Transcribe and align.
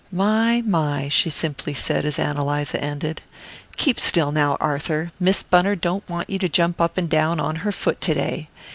"My, 0.11 0.63
my," 0.65 1.09
she 1.09 1.29
simply 1.29 1.75
said 1.75 2.07
as 2.07 2.17
Ann 2.17 2.35
Eliza 2.35 2.81
ended. 2.83 3.21
"Keep 3.77 3.99
still 3.99 4.31
now, 4.31 4.57
Arthur: 4.59 5.11
Miss 5.19 5.43
Bunner 5.43 5.75
don't 5.75 6.09
want 6.09 6.27
you 6.27 6.39
to 6.39 6.49
jump 6.49 6.81
up 6.81 6.97
and 6.97 7.07
down 7.07 7.39
on 7.39 7.57
her 7.57 7.71
foot 7.71 8.01
to 8.01 8.15
day. 8.15 8.49